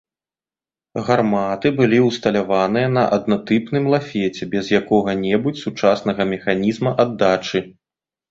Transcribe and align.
Гарматы 1.07 1.67
былі 1.81 1.99
ўсталяваныя 2.05 2.87
на 2.95 3.03
аднатыпным 3.17 3.83
лафеце, 3.95 4.43
без 4.55 4.65
якога-небудзь 4.81 5.63
сучаснага 5.67 6.21
механізма 6.33 6.91
аддачы. 7.05 7.59